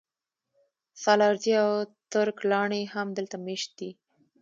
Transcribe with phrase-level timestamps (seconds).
[1.03, 1.71] سالارزي او
[2.11, 3.91] ترک لاڼي هم دلته مېشت دي